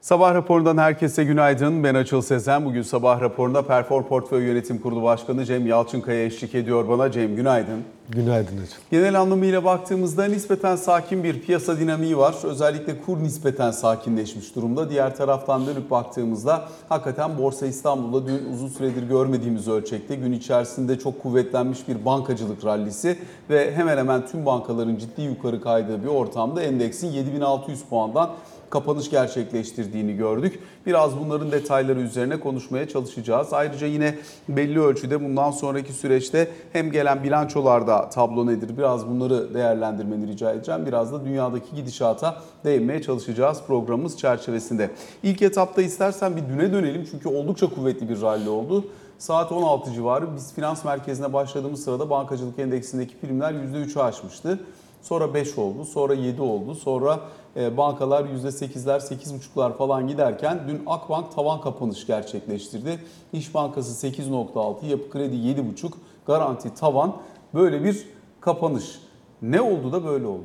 [0.00, 1.84] Sabah raporundan herkese günaydın.
[1.84, 2.64] Ben Açıl Sezen.
[2.64, 7.10] Bugün sabah raporunda Perfor Portföy Yönetim Kurulu Başkanı Cem Yalçınkaya eşlik ediyor bana.
[7.12, 7.84] Cem günaydın.
[8.08, 8.78] Günaydın hocam.
[8.90, 12.34] Genel anlamıyla baktığımızda nispeten sakin bir piyasa dinamiği var.
[12.44, 14.90] Özellikle kur nispeten sakinleşmiş durumda.
[14.90, 21.22] Diğer taraftan dönüp baktığımızda hakikaten Borsa İstanbul'da dün uzun süredir görmediğimiz ölçekte gün içerisinde çok
[21.22, 23.18] kuvvetlenmiş bir bankacılık rallisi
[23.50, 28.30] ve hemen hemen tüm bankaların ciddi yukarı kaydığı bir ortamda endeksin 7600 puandan
[28.70, 30.60] kapanış gerçekleştirdiğini gördük.
[30.86, 33.52] Biraz bunların detayları üzerine konuşmaya çalışacağız.
[33.52, 40.26] Ayrıca yine belli ölçüde bundan sonraki süreçte hem gelen bilançolarda tablo nedir biraz bunları değerlendirmeni
[40.26, 40.86] rica edeceğim.
[40.86, 44.90] Biraz da dünyadaki gidişata değinmeye çalışacağız programımız çerçevesinde.
[45.22, 48.84] İlk etapta istersen bir düne dönelim çünkü oldukça kuvvetli bir rally oldu.
[49.18, 54.58] Saat 16 civarı biz finans merkezine başladığımız sırada bankacılık endeksindeki primler %3'ü aşmıştı.
[55.02, 57.20] Sonra 5 oldu, sonra 7 oldu, sonra
[57.56, 62.98] e, bankalar %8'ler, 8,5'lar falan giderken dün Akbank tavan kapanış gerçekleştirdi.
[63.32, 65.92] İş Bankası 8.6, Yapı Kredi 7.5,
[66.26, 67.16] Garanti tavan
[67.54, 68.06] böyle bir
[68.40, 69.00] kapanış.
[69.42, 70.44] Ne oldu da böyle oldu?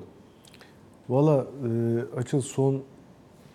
[1.10, 2.82] Valla e, açıl son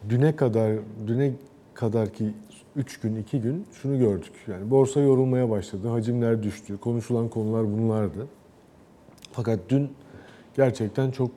[0.09, 0.73] düne kadar
[1.07, 1.33] düne
[1.75, 2.35] kadar ki
[2.77, 4.33] 3 gün 2 gün şunu gördük.
[4.49, 5.89] Yani borsa yorulmaya başladı.
[5.89, 6.79] Hacimler düştü.
[6.79, 8.27] Konuşulan konular bunlardı.
[9.33, 9.91] Fakat dün
[10.57, 11.31] gerçekten çok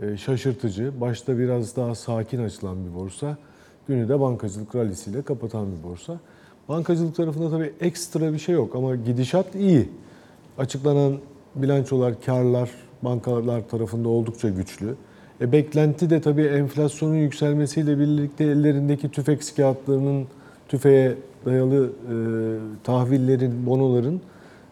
[0.00, 1.00] e, şaşırtıcı.
[1.00, 3.36] Başta biraz daha sakin açılan bir borsa.
[3.88, 6.20] Günü de bankacılık rallisiyle kapatan bir borsa.
[6.68, 9.88] Bankacılık tarafında tabii ekstra bir şey yok ama gidişat iyi.
[10.58, 11.18] Açıklanan
[11.54, 12.70] bilançolar, karlar
[13.02, 14.94] bankalar tarafında oldukça güçlü.
[15.40, 20.26] E, beklenti de tabii enflasyonun yükselmesiyle birlikte ellerindeki tüfek kağıtlarının
[20.68, 22.14] tüfeğe dayalı e,
[22.84, 24.20] tahvillerin, bonoların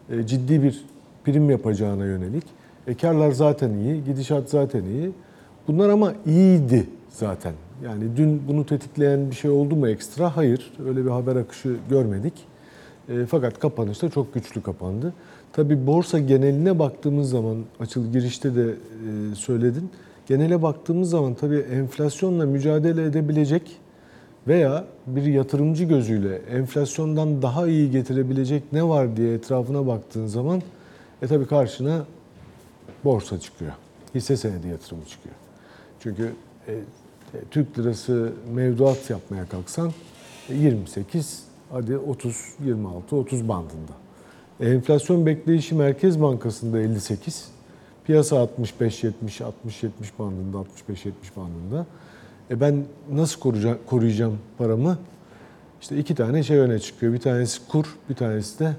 [0.09, 0.85] e, ciddi bir
[1.25, 2.43] prim yapacağına yönelik.
[2.89, 5.11] E, karlar zaten iyi, gidişat zaten iyi.
[5.67, 7.53] Bunlar ama iyiydi zaten.
[7.83, 10.37] Yani dün bunu tetikleyen bir şey oldu mu ekstra?
[10.37, 10.73] Hayır.
[10.87, 12.33] Öyle bir haber akışı görmedik.
[13.09, 15.13] E, fakat kapanışta çok güçlü kapandı.
[15.53, 19.89] Tabii borsa geneline baktığımız zaman, açıl girişte de e, söyledin.
[20.27, 23.77] Genele baktığımız zaman tabii enflasyonla mücadele edebilecek
[24.47, 30.61] veya bir yatırımcı gözüyle enflasyondan daha iyi getirebilecek ne var diye etrafına baktığın zaman
[31.21, 32.05] e tabii karşına
[33.03, 33.71] borsa çıkıyor.
[34.15, 35.35] Hisse senedi yatırımı çıkıyor.
[35.99, 36.31] Çünkü
[36.67, 39.91] e, e, Türk lirası mevduat yapmaya kalksan
[40.49, 43.91] e, 28 hadi 30 26 30 bandında.
[44.59, 47.47] E, enflasyon bekleyişi Merkez Bankası'nda 58,
[48.05, 51.85] piyasa 65 70 60 70 bandında 65 70 bandında.
[52.51, 54.97] E ben nasıl koruyacağım, koruyacağım paramı?
[55.81, 57.13] İşte iki tane şey öne çıkıyor.
[57.13, 58.75] Bir tanesi kur, bir tanesi de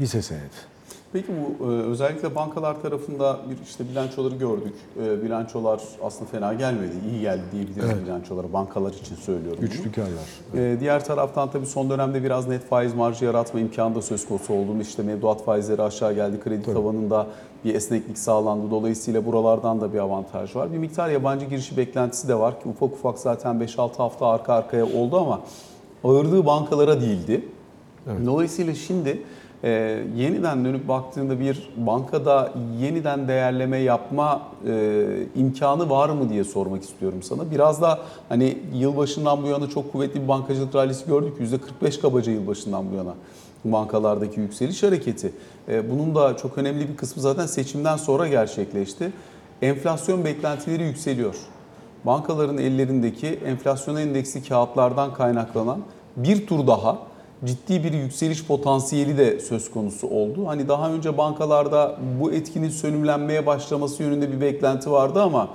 [0.00, 0.73] hisse senedi.
[1.14, 1.28] Peki
[1.60, 4.74] bu e, özellikle bankalar tarafında bir işte bilançoları gördük.
[5.04, 6.92] E, Bilançolar aslında fena gelmedi.
[7.10, 8.04] iyi geldi diyebiliriz Evet.
[8.06, 8.52] bilançolara.
[8.52, 9.60] Bankalar için söylüyorum.
[9.60, 10.10] Güçlü karlar.
[10.54, 14.54] Ee, Diğer taraftan tabii son dönemde biraz net faiz marjı yaratma imkanı da söz konusu
[14.54, 14.70] oldu.
[14.80, 16.74] İşte mevduat faizleri aşağı geldi, kredi Tabii.
[16.74, 17.26] tavanında
[17.64, 18.70] bir esneklik sağlandı.
[18.70, 20.72] Dolayısıyla buralardan da bir avantaj var.
[20.72, 24.84] Bir miktar yabancı girişi beklentisi de var ki ufak ufak zaten 5-6 hafta arka arkaya
[24.86, 25.40] oldu ama
[26.04, 27.48] ağırlığı bankalara değildi.
[28.10, 28.26] Evet.
[28.26, 29.22] Dolayısıyla şimdi
[29.64, 35.04] e, yeniden dönüp baktığında bir bankada yeniden değerleme yapma e,
[35.36, 37.50] imkanı var mı diye sormak istiyorum sana.
[37.50, 37.98] Biraz da
[38.28, 41.32] hani yılbaşından bu yana çok kuvvetli bir bankacılık rallisi gördük.
[41.82, 43.14] %45 kabaca yılbaşından bu yana
[43.64, 45.32] bankalardaki yükseliş hareketi.
[45.68, 49.12] E, bunun da çok önemli bir kısmı zaten seçimden sonra gerçekleşti.
[49.62, 51.34] Enflasyon beklentileri yükseliyor.
[52.06, 55.80] Bankaların ellerindeki enflasyon endeksi kağıtlardan kaynaklanan
[56.16, 56.98] bir tur daha
[57.44, 60.46] ciddi bir yükseliş potansiyeli de söz konusu oldu.
[60.46, 65.48] Hani daha önce bankalarda bu etkinin sönümlenmeye başlaması yönünde bir beklenti vardı ama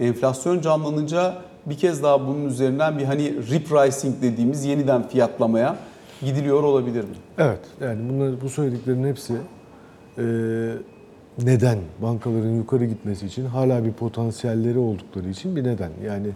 [0.00, 1.34] enflasyon canlanınca
[1.66, 5.76] bir kez daha bunun üzerinden bir hani repricing dediğimiz yeniden fiyatlamaya
[6.20, 7.16] gidiliyor olabilir mi?
[7.38, 9.34] Evet, yani bunlar, bu söylediklerin hepsi
[10.18, 10.24] e,
[11.42, 15.90] neden bankaların yukarı gitmesi için hala bir potansiyelleri oldukları için bir neden.
[16.04, 16.28] Yani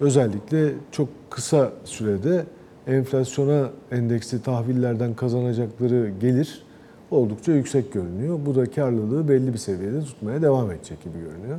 [0.00, 2.44] özellikle çok kısa sürede
[2.90, 6.62] enflasyona endeksli tahvillerden kazanacakları gelir
[7.10, 8.38] oldukça yüksek görünüyor.
[8.46, 11.58] Bu da karlılığı belli bir seviyede tutmaya devam edecek gibi görünüyor.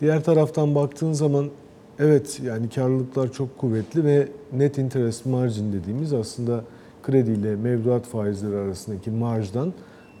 [0.00, 1.46] Diğer taraftan baktığın zaman
[1.98, 6.64] evet yani karlılıklar çok kuvvetli ve net interest margin dediğimiz aslında
[7.02, 9.72] krediyle mevduat faizleri arasındaki marjdan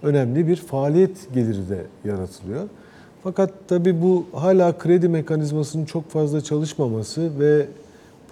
[0.02, 2.68] önemli bir faaliyet geliri de yaratılıyor.
[3.22, 7.66] Fakat tabii bu hala kredi mekanizmasının çok fazla çalışmaması ve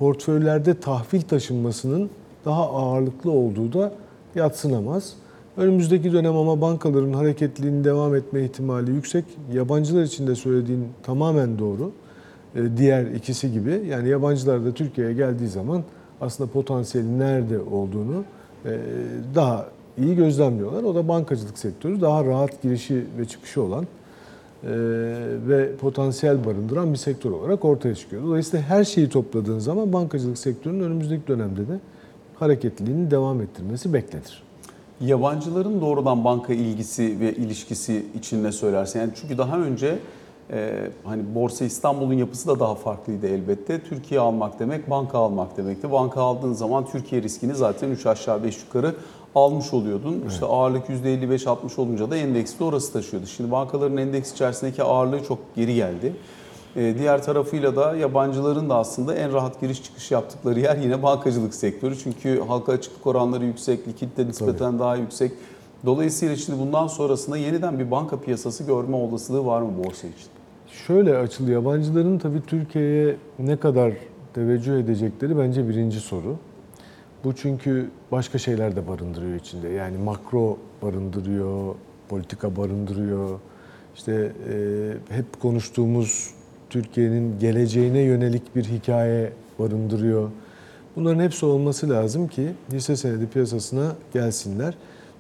[0.01, 2.11] portföylerde tahvil taşınmasının
[2.45, 3.93] daha ağırlıklı olduğu da
[4.35, 5.13] yatsınamaz.
[5.57, 9.25] Önümüzdeki dönem ama bankaların hareketliliğinin devam etme ihtimali yüksek.
[9.53, 11.93] Yabancılar için de söylediğin tamamen doğru.
[12.55, 13.83] e, diğer ikisi gibi.
[13.89, 15.83] Yani yabancılar da Türkiye'ye geldiği zaman
[16.21, 18.25] aslında potansiyelin nerede olduğunu
[18.65, 18.79] e,
[19.35, 19.67] daha
[19.99, 20.83] iyi gözlemliyorlar.
[20.83, 23.87] O da bankacılık sektörü daha rahat girişi ve çıkışı olan
[25.49, 28.23] ve potansiyel barındıran bir sektör olarak ortaya çıkıyor.
[28.23, 31.81] Dolayısıyla her şeyi topladığın zaman bankacılık sektörünün önümüzdeki dönemde de
[32.41, 34.43] hareketliliğini devam ettirmesi beklenir.
[35.01, 39.01] Yabancıların doğrudan banka ilgisi ve ilişkisi için ne söylersin?
[39.01, 39.99] Yani çünkü daha önce
[40.53, 43.81] e, hani Borsa İstanbul'un yapısı da daha farklıydı elbette.
[43.81, 45.93] Türkiye almak demek banka almak demekti.
[45.93, 48.95] Banka aldığın zaman Türkiye riskini zaten 3 aşağı 5 yukarı
[49.35, 50.25] almış oluyordun.
[50.29, 53.27] İşte ağırlık %55-60 olunca da endeksi de orası taşıyordu.
[53.27, 56.13] Şimdi bankaların endeks içerisindeki ağırlığı çok geri geldi.
[56.77, 61.55] Ee, Diğer tarafıyla da yabancıların da aslında en rahat giriş çıkış yaptıkları yer yine bankacılık
[61.55, 61.99] sektörü.
[61.99, 65.33] Çünkü halka açıklık oranları yüksek, likitte nispeten daha yüksek.
[65.87, 70.29] Dolayısıyla şimdi bundan sonrasında yeniden bir banka piyasası görme olasılığı var mı borsa için?
[70.87, 73.93] Şöyle açılı yabancıların tabii Türkiye'ye ne kadar
[74.35, 76.37] teveccüh edecekleri bence birinci soru.
[77.25, 79.69] Bu çünkü başka şeyler de barındırıyor içinde.
[79.69, 81.75] Yani makro barındırıyor,
[82.09, 83.41] politika barındırıyor.
[83.95, 86.31] İşte e, hep konuştuğumuz
[86.71, 90.31] Türkiye'nin geleceğine yönelik bir hikaye barındırıyor.
[90.97, 94.75] Bunların hepsi olması lazım ki hisse senedi piyasasına gelsinler.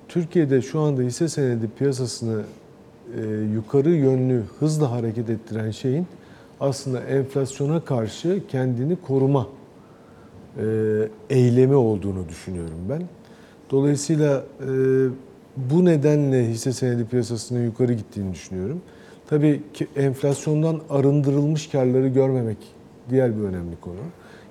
[0.08, 2.42] Türkiye'de şu anda hisse senedi piyasasını
[3.16, 3.20] e,
[3.54, 6.06] yukarı yönlü hızla hareket ettiren şeyin
[6.60, 9.46] aslında enflasyona karşı kendini koruma
[11.30, 13.02] eylemi olduğunu düşünüyorum ben.
[13.70, 14.68] Dolayısıyla e,
[15.56, 18.80] bu nedenle hisse senedi piyasasının yukarı gittiğini düşünüyorum.
[19.28, 22.58] Tabii ki enflasyondan arındırılmış karları görmemek
[23.10, 23.94] diğer bir önemli konu.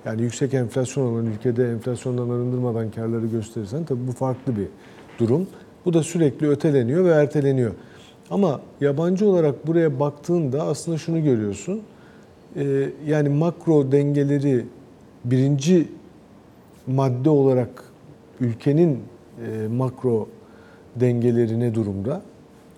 [0.04, 4.66] Yani yüksek enflasyon olan ülkede enflasyondan arındırmadan karları gösterirsen tabii bu farklı bir
[5.18, 5.46] durum.
[5.84, 7.72] Bu da sürekli öteleniyor ve erteleniyor.
[8.30, 11.82] Ama yabancı olarak buraya baktığında aslında şunu görüyorsun.
[12.56, 14.66] Ee, yani makro dengeleri
[15.24, 15.88] birinci
[16.94, 17.84] madde olarak
[18.40, 18.98] ülkenin
[19.46, 20.28] e, makro
[20.96, 22.22] dengeleri ne durumda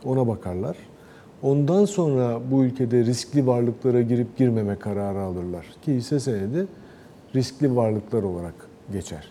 [0.04, 0.76] ona bakarlar.
[1.42, 5.66] Ondan sonra bu ülkede riskli varlıklara girip girmeme kararı alırlar.
[5.82, 6.66] Ki hisse senedi
[7.34, 8.54] riskli varlıklar olarak
[8.92, 9.28] geçer.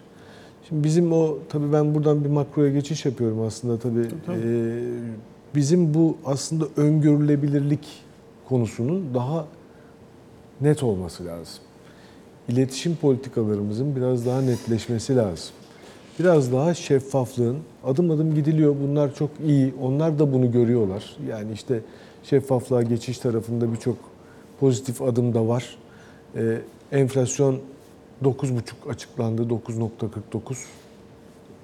[0.67, 4.07] Şimdi bizim o tabii ben buradan bir makroya geçiş yapıyorum aslında tabii.
[4.25, 4.39] Tabii.
[4.45, 4.83] Ee,
[5.55, 7.87] bizim bu aslında öngörülebilirlik
[8.49, 9.45] konusunun daha
[10.61, 11.63] net olması lazım.
[12.49, 15.53] İletişim politikalarımızın biraz daha netleşmesi lazım.
[16.19, 18.75] Biraz daha şeffaflığın adım adım gidiliyor.
[18.83, 19.73] Bunlar çok iyi.
[19.81, 21.17] Onlar da bunu görüyorlar.
[21.29, 21.79] Yani işte
[22.23, 23.97] şeffaflığa geçiş tarafında birçok
[24.59, 25.77] pozitif adım da var.
[26.35, 26.57] Ee,
[26.91, 27.59] enflasyon
[28.23, 29.41] 9,5 açıklandı.
[29.41, 30.55] 9.49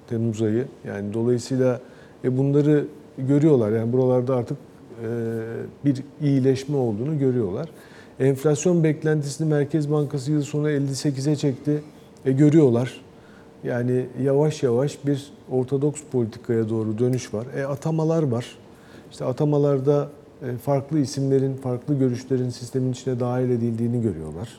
[0.10, 0.66] Temmuz ayı.
[0.88, 1.82] Yani dolayısıyla
[2.24, 2.86] e, bunları
[3.18, 3.72] görüyorlar.
[3.72, 4.58] Yani buralarda artık
[5.04, 5.08] e,
[5.86, 7.70] bir iyileşme olduğunu görüyorlar.
[8.20, 11.82] Enflasyon beklentisini Merkez Bankası yıl sonu 58'e çekti.
[12.26, 13.02] E, görüyorlar.
[13.64, 17.46] Yani yavaş yavaş bir ortodoks politikaya doğru dönüş var.
[17.56, 18.46] E, atamalar var.
[19.12, 20.10] İşte atamalarda
[20.42, 24.50] e, farklı isimlerin, farklı görüşlerin sistemin içine dahil edildiğini görüyorlar.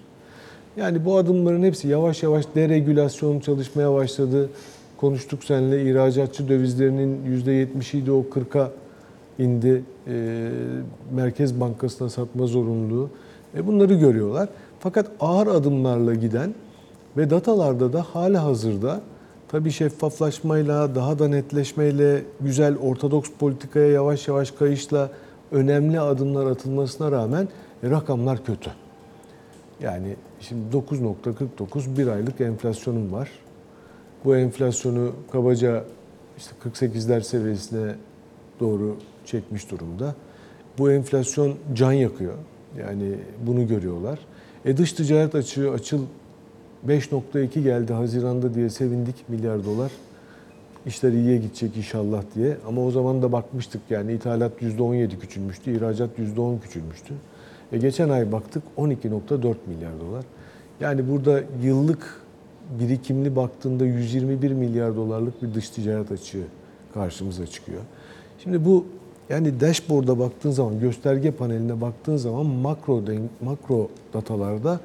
[0.76, 4.50] Yani bu adımların hepsi yavaş yavaş deregülasyon çalışmaya başladı.
[4.96, 8.70] Konuştuk seninle ihracatçı dövizlerinin %70'iydi o 40'a
[9.38, 9.82] indi.
[10.06, 10.48] E,
[11.14, 13.10] Merkez Bankası'na satma zorunluluğu.
[13.54, 14.48] E, bunları görüyorlar.
[14.80, 16.54] Fakat ağır adımlarla giden
[17.16, 19.00] ve datalarda da hala hazırda
[19.48, 25.10] tabii şeffaflaşmayla, daha da netleşmeyle, güzel ortodoks politikaya yavaş yavaş kayışla
[25.52, 27.48] önemli adımlar atılmasına rağmen
[27.82, 28.70] e, rakamlar kötü.
[29.80, 33.30] Yani şimdi 9.49 bir aylık enflasyonum var.
[34.24, 35.84] Bu enflasyonu kabaca
[36.38, 37.94] işte 48'ler seviyesine
[38.60, 40.14] doğru çekmiş durumda.
[40.78, 42.34] Bu enflasyon can yakıyor.
[42.76, 43.14] Yani
[43.46, 44.18] bunu görüyorlar.
[44.64, 46.02] E dış ticaret açığı açıl
[46.88, 49.92] 5.2 geldi Haziran'da diye sevindik milyar dolar.
[50.86, 52.56] İşler iyiye gidecek inşallah diye.
[52.68, 57.14] Ama o zaman da bakmıştık yani ithalat %17 küçülmüştü, ihracat %10 küçülmüştü.
[57.72, 60.24] E geçen ay baktık 12.4 milyar dolar.
[60.80, 62.22] Yani burada yıllık
[62.80, 66.44] birikimli baktığında 121 milyar dolarlık bir dış ticaret açığı
[66.94, 67.80] karşımıza çıkıyor.
[68.42, 68.86] Şimdi bu
[69.30, 73.02] yani dashboard'a baktığın zaman, gösterge paneline baktığın zaman makro
[73.44, 74.80] makro datalarda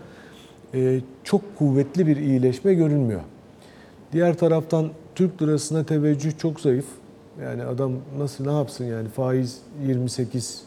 [0.73, 3.21] e, çok kuvvetli bir iyileşme görünmüyor.
[4.13, 6.85] Diğer taraftan Türk lirasına teveccüh çok zayıf.
[7.41, 9.57] Yani adam nasıl ne yapsın yani faiz
[9.87, 10.63] 28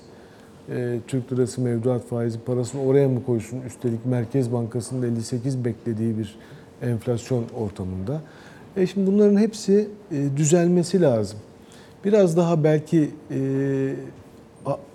[0.70, 3.60] e, Türk lirası mevduat faizi parasını oraya mı koysun?
[3.66, 6.38] Üstelik Merkez Bankası'nın 58 beklediği bir
[6.82, 8.20] enflasyon ortamında.
[8.76, 11.38] E şimdi bunların hepsi e, düzelmesi lazım.
[12.06, 13.38] Biraz daha belki e,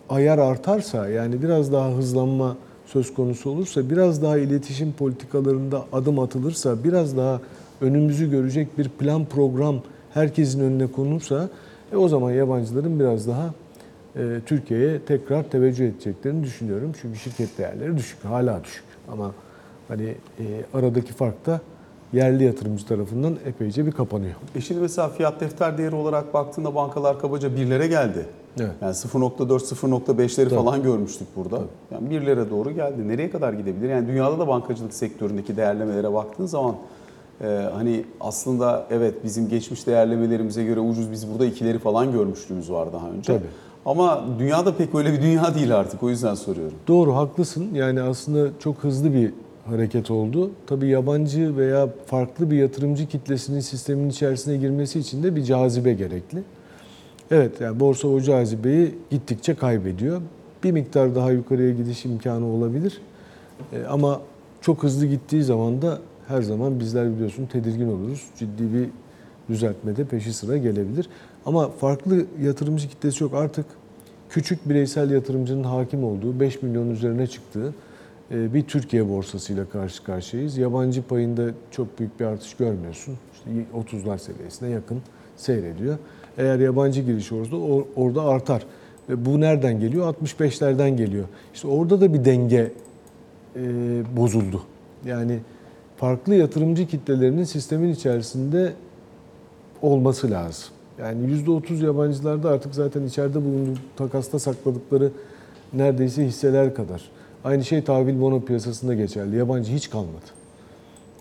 [0.10, 6.84] ayar artarsa yani biraz daha hızlanma söz konusu olursa, biraz daha iletişim politikalarında adım atılırsa,
[6.84, 7.41] biraz daha
[7.82, 9.75] önümüzü görecek bir plan program
[10.13, 11.50] herkesin önüne konulursa
[11.94, 13.53] e, o zaman yabancıların biraz daha
[14.15, 16.91] e, Türkiye'ye tekrar teveccüh edeceklerini düşünüyorum.
[17.01, 18.86] Çünkü şirket değerleri düşük, hala düşük.
[19.12, 19.32] Ama
[19.88, 21.62] hani e, aradaki fark da
[22.13, 24.36] yerli yatırımcı tarafından epeyce bir kapanıyor.
[24.56, 28.25] E şimdi mesela fiyat defter değeri olarak baktığında bankalar kabaca birlere geldi.
[28.60, 28.72] Evet.
[28.82, 30.56] Yani 0.4 0.5'leri Tabii.
[30.56, 31.62] falan görmüştük burada.
[31.91, 33.08] Yani birlere doğru geldi.
[33.08, 33.89] Nereye kadar gidebilir?
[33.89, 36.75] Yani dünyada da bankacılık sektöründeki değerlemelere baktığın zaman
[37.41, 42.94] e, hani aslında evet bizim geçmiş değerlemelerimize göre ucuz biz burada ikileri falan görmüşlüğümüz var
[42.94, 43.34] daha önce.
[43.34, 43.48] Tabii.
[43.86, 46.77] Ama dünyada pek öyle bir dünya değil artık o yüzden soruyorum.
[46.88, 47.68] Doğru, haklısın.
[47.74, 49.34] Yani aslında çok hızlı bir
[49.65, 50.51] hareket oldu.
[50.68, 56.44] Tabii yabancı veya farklı bir yatırımcı kitlesinin sistemin içerisine girmesi için de bir cazibe gerekli.
[57.32, 60.22] Evet, yani borsa o cazibeyi gittikçe kaybediyor.
[60.63, 63.01] Bir miktar daha yukarıya gidiş imkanı olabilir.
[63.74, 64.22] E, Ama
[64.62, 68.24] çok hızlı gittiği zaman da her zaman bizler biliyorsun tedirgin oluruz.
[68.39, 68.89] Ciddi bir
[69.50, 71.10] düzeltmede peşi sıra gelebilir.
[71.46, 73.34] Ama farklı yatırımcı kitlesi yok.
[73.34, 73.65] Artık
[74.30, 77.74] küçük bireysel yatırımcının hakim olduğu 5 milyon üzerine çıktığı
[78.31, 80.57] bir Türkiye borsasıyla karşı karşıyayız.
[80.57, 83.17] Yabancı payında çok büyük bir artış görmüyorsun.
[83.33, 85.01] İşte 30'lar seviyesine yakın
[85.38, 85.97] seyrediyor.
[86.38, 87.55] Eğer yabancı giriş orada
[87.95, 88.65] orada artar.
[89.09, 90.13] Ve bu nereden geliyor?
[90.13, 91.25] 65'lerden geliyor.
[91.53, 92.71] İşte orada da bir denge
[93.55, 93.61] e,
[94.17, 94.61] bozuldu.
[95.05, 95.39] Yani
[95.97, 98.73] farklı yatırımcı kitlelerinin sistemin içerisinde
[99.81, 100.69] olması lazım.
[101.00, 105.11] Yani %30 yabancılarda artık zaten içeride bulunduğu takasta sakladıkları
[105.73, 107.09] neredeyse hisseler kadar.
[107.43, 109.36] Aynı şey tahvil bono piyasasında geçerli.
[109.36, 110.25] Yabancı hiç kalmadı.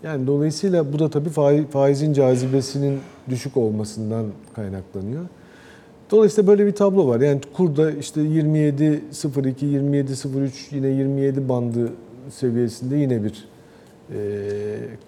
[0.03, 2.99] Yani dolayısıyla bu da tabii faiz- faizin cazibesinin
[3.29, 5.25] düşük olmasından kaynaklanıyor.
[6.11, 7.21] Dolayısıyla böyle bir tablo var.
[7.21, 11.93] Yani kurda işte 27.02, 27.03 yine 27 bandı
[12.31, 13.45] seviyesinde yine bir
[14.15, 14.19] e,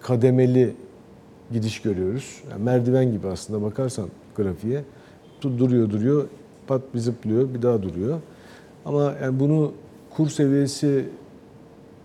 [0.01, 0.73] kademeli
[1.51, 2.41] gidiş görüyoruz.
[2.51, 4.81] Yani merdiven gibi aslında bakarsan grafiğe.
[5.41, 6.25] Du- Duruyor duruyor,
[6.67, 8.19] pat bir zıplıyor, bir daha duruyor.
[8.85, 9.71] Ama yani bunu
[10.17, 11.05] kur seviyesi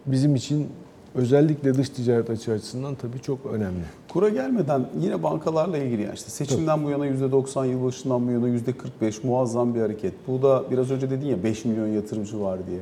[0.06, 0.68] bizim için
[1.14, 3.82] özellikle dış ticaret açığı açısından tabii çok önemli.
[4.08, 9.26] Kura gelmeden yine bankalarla ilgili yani işte seçimden bu yana %90, yılbaşından bu yana %45
[9.26, 10.14] muazzam bir hareket.
[10.28, 12.80] Bu da biraz önce dedin ya 5 milyon yatırımcı var diye.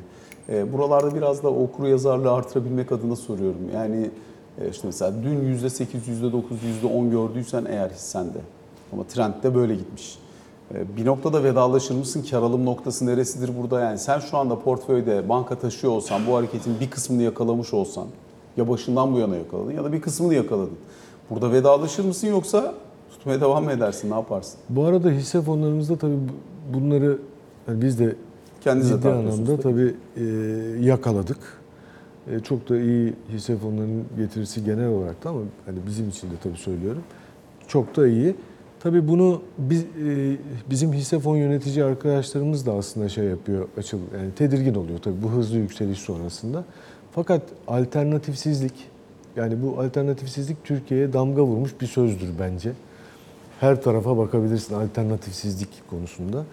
[0.49, 3.71] Ee, buralarda biraz da okuru yazarlığı artırabilmek adına soruyorum.
[3.75, 4.11] Yani
[4.61, 5.87] e, işte mesela dün %8,
[6.23, 6.43] %9,
[6.83, 8.39] %10 gördüysen eğer hissende
[8.93, 10.19] ama trend de böyle gitmiş.
[10.75, 12.25] Ee, Bir noktada vedalaşır mısın?
[12.31, 13.81] Kar alım noktası neresidir burada?
[13.81, 18.07] Yani sen şu anda portföyde banka taşıyor olsan, bu hareketin bir kısmını yakalamış olsan,
[18.57, 20.77] ya başından bu yana yakaladın ya da bir kısmını yakaladın.
[21.31, 22.75] Burada vedalaşır mısın yoksa
[23.11, 24.11] tutmaya devam mı edersin?
[24.11, 24.59] Ne yaparsın?
[24.69, 27.19] Bu arada hisse fonlarımızda tabii bu- bunları
[27.69, 28.15] yani biz de
[28.61, 29.95] Kendinize ciddi tartıyorsunuz anlamda tabii.
[30.17, 30.25] tabii
[30.81, 31.39] e, yakaladık.
[32.31, 36.35] E, çok da iyi hisse fonlarının getirisi genel olarak da ama hani bizim için de
[36.43, 37.03] tabii söylüyorum.
[37.69, 38.37] Çok da iyi.
[38.87, 40.37] Tabii bunu biz e,
[40.71, 45.31] bizim hisse fon yönetici arkadaşlarımız da aslında şey yapıyor, açıl yani tedirgin oluyor tabii bu
[45.31, 46.65] hızlı yükseliş sonrasında.
[47.13, 48.73] Fakat alternatifsizlik
[49.37, 52.73] yani bu alternatifsizlik Türkiye'ye damga vurmuş bir sözdür bence.
[53.61, 56.45] Her tarafa bakabilirsin alternatifsizlik konusunda.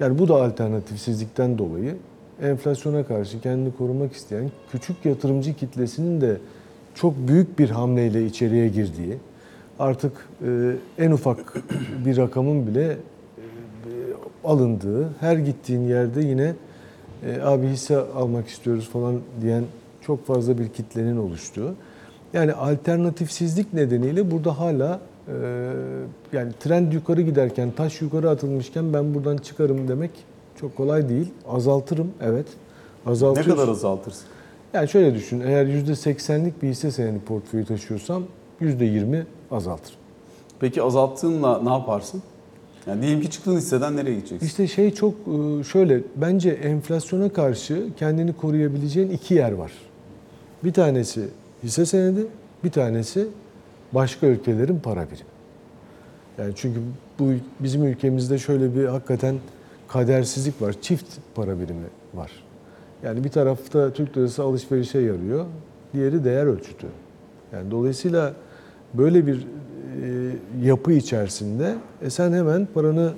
[0.00, 1.96] Yani bu da alternatifsizlikten dolayı
[2.42, 6.36] enflasyona karşı kendini korumak isteyen küçük yatırımcı kitlesinin de
[6.94, 9.18] çok büyük bir hamleyle içeriye girdiği,
[9.82, 10.12] artık
[10.46, 11.54] e, en ufak
[12.04, 12.96] bir rakamın bile e,
[14.44, 16.54] alındığı, her gittiğin yerde yine
[17.26, 19.64] e, abi hisse almak istiyoruz falan diyen
[20.00, 21.74] çok fazla bir kitlenin oluştuğu.
[22.32, 25.32] Yani alternatifsizlik nedeniyle burada hala e,
[26.32, 30.10] yani trend yukarı giderken, taş yukarı atılmışken ben buradan çıkarım demek
[30.60, 31.28] çok kolay değil.
[31.48, 32.46] Azaltırım evet.
[33.06, 33.52] Ne Azaltıyorsun.
[33.52, 34.24] kadar azaltırsın?
[34.74, 38.22] Yani şöyle düşün, eğer %80'lik bir hisse senedi portföyü taşıyorsam
[38.62, 39.98] %20 azaltırım.
[40.60, 42.22] Peki azalttığınla ne yaparsın?
[42.86, 44.46] Yani diyelim ki çıktığın hisseden nereye gideceksin?
[44.46, 49.72] İşte şey çok e, şöyle, bence enflasyona karşı kendini koruyabileceğin iki yer var.
[50.64, 51.28] Bir tanesi
[51.62, 52.26] hisse senedi,
[52.64, 53.28] bir tanesi
[53.92, 55.32] başka ülkelerin para birimi.
[56.38, 56.80] Yani çünkü
[57.18, 59.36] bu bizim ülkemizde şöyle bir hakikaten
[59.88, 60.74] kadersizlik var.
[60.82, 62.30] Çift para birimi var.
[63.02, 65.46] Yani bir tarafta Türk lirası alışverişe yarıyor,
[65.94, 66.86] diğeri değer ölçütü.
[67.52, 68.34] Yani dolayısıyla
[68.94, 69.46] böyle bir e,
[70.62, 73.12] yapı içerisinde e, sen hemen paranı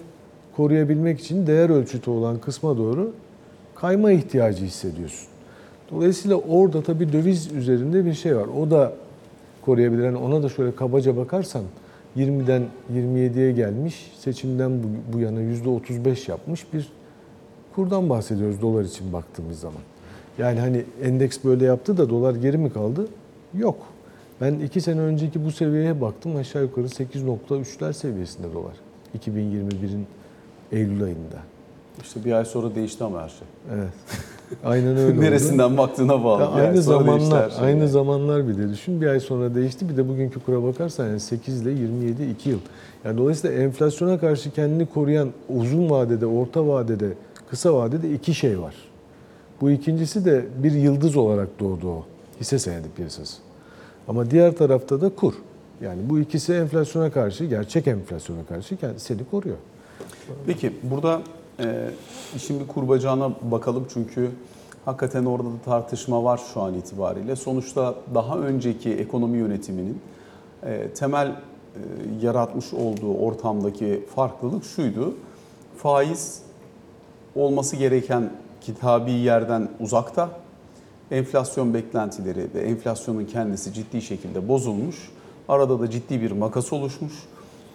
[0.56, 3.12] koruyabilmek için değer ölçütü olan kısma doğru
[3.74, 5.28] kayma ihtiyacı hissediyorsun.
[5.90, 8.46] Dolayısıyla orada tabii döviz üzerinde bir şey var.
[8.60, 8.92] O da
[9.62, 10.04] koruyabilir.
[10.04, 11.62] Yani ona da şöyle kabaca bakarsan
[12.16, 12.62] 20'den
[12.94, 16.88] 27'ye gelmiş, seçimden bu, bu yana %35 yapmış bir
[17.74, 19.80] kurdan bahsediyoruz dolar için baktığımız zaman.
[20.38, 23.08] Yani hani endeks böyle yaptı da dolar geri mi kaldı?
[23.58, 23.76] Yok.
[24.40, 28.72] Ben iki sene önceki bu seviyeye baktım aşağı yukarı 8.3'ler seviyesinde dolar.
[29.18, 30.06] 2021'in
[30.72, 31.38] Eylül ayında.
[32.02, 33.48] İşte bir ay sonra değişti ama her şey.
[33.74, 33.88] Evet.
[34.64, 35.20] Aynen öyle oldu.
[35.20, 36.42] Neresinden baktığına bağlı.
[36.42, 37.64] Ya Bir aynı zamanlar, şey.
[37.64, 39.00] aynı zamanlar bir de düşün.
[39.00, 39.88] Bir ay sonra değişti.
[39.88, 42.58] Bir de bugünkü kura bakarsan yani 8 ile 27 2 yıl.
[43.04, 47.08] Yani dolayısıyla enflasyona karşı kendini koruyan uzun vadede, orta vadede,
[47.50, 48.74] kısa vadede iki şey var.
[49.60, 52.04] Bu ikincisi de bir yıldız olarak doğdu o.
[52.40, 53.36] Hisse senedi piyasası.
[54.08, 55.34] Ama diğer tarafta da kur.
[55.80, 59.56] Yani bu ikisi enflasyona karşı, gerçek enflasyona karşı seni koruyor.
[60.46, 61.20] Peki burada
[61.60, 61.90] e,
[62.36, 64.30] işin bir kurbacağına bakalım çünkü
[64.84, 67.36] hakikaten orada da tartışma var şu an itibariyle.
[67.36, 70.00] Sonuçta daha önceki ekonomi yönetiminin
[70.62, 71.34] e, temel e,
[72.22, 75.14] yaratmış olduğu ortamdaki farklılık şuydu.
[75.76, 76.42] Faiz
[77.34, 78.30] olması gereken
[78.60, 80.30] kitabi yerden uzakta.
[81.10, 84.96] Enflasyon beklentileri ve enflasyonun kendisi ciddi şekilde bozulmuş.
[85.48, 87.12] Arada da ciddi bir makas oluşmuş.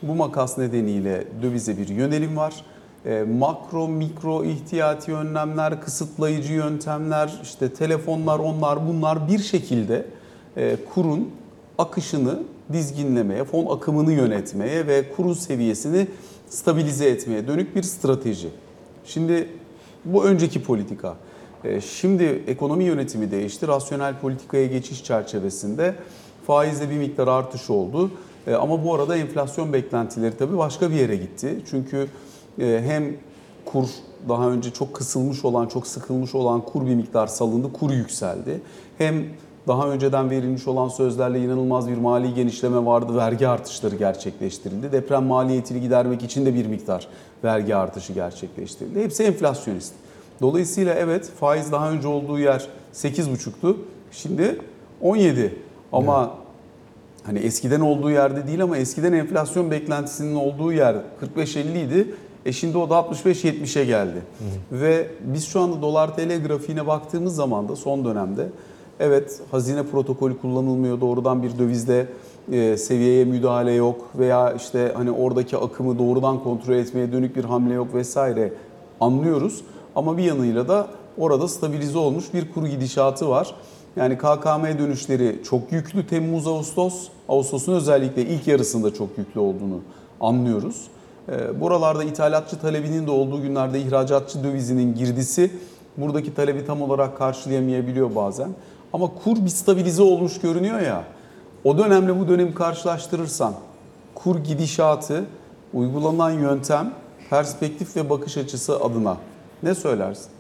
[0.02, 2.66] Bu makas nedeniyle dövize bir yönelim var.
[3.06, 10.06] E, makro, mikro ihtiyati önlemler, kısıtlayıcı yöntemler, işte telefonlar, onlar bunlar bir şekilde
[10.58, 11.30] e, kurun
[11.78, 12.40] akışını
[12.74, 16.08] dizginlemeye, fon akımını yönetmeye ve kurun seviyesini
[16.50, 18.50] stabilize etmeye dönük bir strateji.
[19.06, 19.50] Şimdi
[20.06, 21.16] bu önceki politika.
[21.64, 23.68] E, Şimdi ekonomi yönetimi değişti.
[23.68, 25.96] Rasyonel politikaya geçiş çerçevesinde
[26.48, 28.12] faizde bir miktar artış oldu.
[28.48, 31.60] E, Ama bu arada enflasyon beklentileri tabii başka bir yere gitti.
[31.70, 32.08] Çünkü
[32.60, 33.14] e, hem
[33.66, 33.86] kur
[34.30, 38.62] daha önce çok kısılmış olan, çok sıkılmış olan kur bir miktar salındı, kur yükseldi.
[38.98, 39.26] Hem
[39.68, 44.92] daha önceden verilmiş olan sözlerle inanılmaz bir mali genişleme vardı, vergi artışları gerçekleştirildi.
[44.92, 47.08] Deprem maliyetini gidermek için de bir miktar
[47.44, 49.04] vergi artışı gerçekleştirildi.
[49.04, 49.94] Hepsi enflasyonist.
[50.42, 53.78] Dolayısıyla evet faiz daha önce olduğu yer 8,5'tu,
[54.12, 54.60] şimdi
[55.02, 55.56] 17.
[55.92, 56.32] Ama
[57.24, 60.96] hani eskiden olduğu yerde değil ama eskiden enflasyon beklentisinin olduğu yer
[61.38, 62.08] 45-50 idi.
[62.46, 64.22] E şimdi o da 65-70'e geldi.
[64.72, 68.48] Ve biz şu anda dolar TL grafiğine baktığımız zaman da son dönemde
[69.00, 72.08] evet hazine protokolü kullanılmıyor doğrudan bir dövizde
[72.52, 77.74] e, seviyeye müdahale yok veya işte hani oradaki akımı doğrudan kontrol etmeye dönük bir hamle
[77.74, 78.54] yok vesaire
[79.00, 79.62] anlıyoruz.
[80.00, 83.56] Ama bir yanıyla da orada stabilize olmuş bir kuru gidişatı var.
[83.96, 87.08] Yani KKM dönüşleri çok yüklü Temmuz Ağustos.
[87.30, 89.80] Ağustos'un özellikle ilk yarısında çok yüklü olduğunu
[90.22, 90.88] anlıyoruz.
[91.30, 95.52] Ee, Buralarda ithalatçı talebinin de olduğu günlerde ihracatçı dövizinin girdisi
[95.98, 98.50] buradaki talebi tam olarak karşılayamayabiliyor bazen.
[98.94, 101.04] Ama kur bir stabilize olmuş görünüyor ya.
[101.64, 103.54] O dönemle bu dönemi karşılaştırırsan
[104.16, 105.26] kur gidişatı,
[105.74, 106.94] uygulanan yöntem,
[107.30, 109.18] perspektif ve bakış açısı adına
[109.64, 110.32] ne söylersin?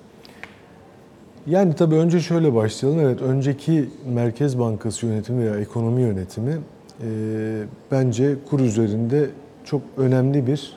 [1.47, 2.99] Yani tabii önce şöyle başlayalım.
[2.99, 6.57] Evet, önceki Merkez Bankası yönetimi veya ekonomi yönetimi
[7.03, 7.07] e,
[7.91, 9.29] bence kur üzerinde
[9.65, 10.73] çok önemli bir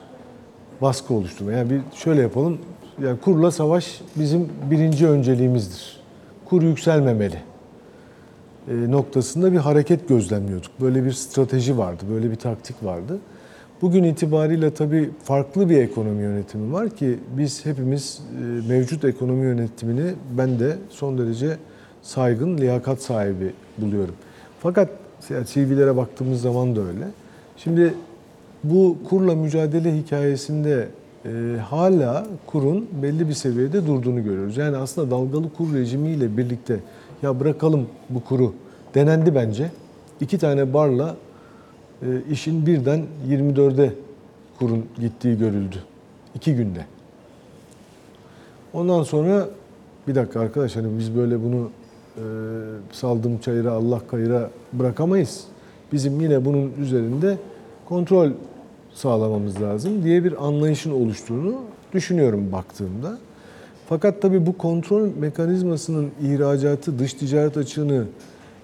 [0.81, 1.51] baskı oluşturma.
[1.51, 2.57] Yani bir şöyle yapalım.
[3.03, 5.99] Yani kurla savaş bizim birinci önceliğimizdir.
[6.45, 7.37] Kur yükselmemeli
[8.67, 10.71] e, noktasında bir hareket gözlemliyorduk.
[10.81, 13.19] Böyle bir strateji vardı, böyle bir taktik vardı.
[13.83, 20.13] Bugün itibariyle tabii farklı bir ekonomi yönetimi var ki biz hepimiz e, mevcut ekonomi yönetimini
[20.37, 21.57] ben de son derece
[22.01, 24.15] saygın, liyakat sahibi buluyorum.
[24.59, 24.89] Fakat
[25.45, 27.07] CV'lere baktığımız zaman da öyle.
[27.57, 27.93] Şimdi
[28.63, 30.87] bu kurla mücadele hikayesinde
[31.25, 31.29] e,
[31.69, 34.57] hala kurun belli bir seviyede durduğunu görüyoruz.
[34.57, 36.79] Yani aslında dalgalı kur rejimiyle birlikte
[37.21, 38.53] ya bırakalım bu kuru
[38.95, 39.71] denendi bence.
[40.21, 41.15] İki tane barla
[42.31, 43.93] işin birden 24'e
[44.59, 45.75] kurun gittiği görüldü.
[46.35, 46.85] İki günde.
[48.73, 49.49] Ondan sonra
[50.07, 51.69] bir dakika arkadaş hani biz böyle bunu
[52.17, 52.23] e,
[52.91, 55.43] saldım çayıra Allah kayıra bırakamayız.
[55.91, 57.37] Bizim yine bunun üzerinde
[57.85, 58.31] kontrol
[58.93, 61.55] sağlamamız lazım diye bir anlayışın oluştuğunu
[61.93, 63.17] düşünüyorum baktığımda.
[63.89, 68.05] Fakat tabii bu kontrol mekanizmasının ihracatı, dış ticaret açığını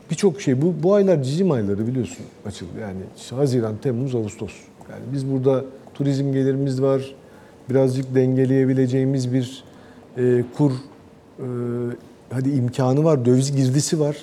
[0.10, 4.54] birçok şey bu bu aylar cicim ayları biliyorsun açıl yani Haziran, Temmuz, Ağustos.
[4.92, 7.16] Yani biz burada turizm gelirimiz var.
[7.70, 9.64] Birazcık dengeleyebileceğimiz bir
[10.18, 11.46] e, kur e,
[12.30, 14.18] hadi imkanı var, döviz girdisi var.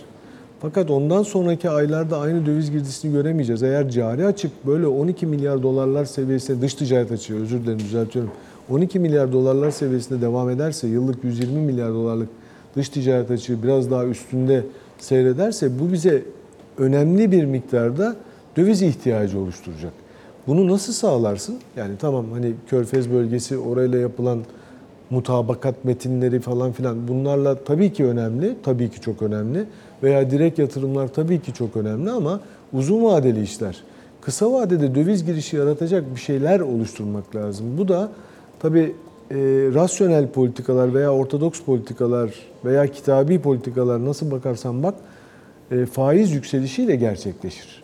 [0.60, 3.62] Fakat ondan sonraki aylarda aynı döviz girdisini göremeyeceğiz.
[3.62, 8.30] Eğer cari açık böyle 12 milyar dolarlar seviyesinde dış ticaret açığı özür dilerim düzeltiyorum.
[8.70, 12.28] 12 milyar dolarlar seviyesinde devam ederse yıllık 120 milyar dolarlık
[12.76, 14.64] dış ticaret açığı biraz daha üstünde
[14.98, 16.22] seyrederse bu bize
[16.78, 18.16] önemli bir miktarda
[18.56, 19.92] döviz ihtiyacı oluşturacak.
[20.46, 21.56] Bunu nasıl sağlarsın?
[21.76, 24.38] Yani tamam hani Körfez bölgesi orayla yapılan
[25.10, 29.64] mutabakat metinleri falan filan bunlarla tabii ki önemli, tabii ki çok önemli
[30.02, 32.40] veya direkt yatırımlar tabii ki çok önemli ama
[32.72, 33.82] uzun vadeli işler.
[34.20, 37.66] Kısa vadede döviz girişi yaratacak bir şeyler oluşturmak lazım.
[37.78, 38.10] Bu da
[38.60, 38.94] tabii
[39.30, 39.36] e,
[39.74, 42.30] rasyonel politikalar veya ortodoks politikalar
[42.64, 44.94] veya kitabi politikalar nasıl bakarsan bak
[45.70, 47.82] e, faiz yükselişiyle gerçekleşir.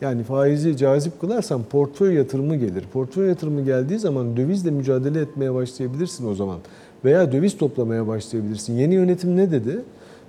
[0.00, 2.84] Yani faizi cazip kılarsan portföy yatırımı gelir.
[2.92, 6.58] Portföy yatırımı geldiği zaman dövizle mücadele etmeye başlayabilirsin o zaman.
[7.04, 8.76] Veya döviz toplamaya başlayabilirsin.
[8.76, 9.82] Yeni yönetim ne dedi?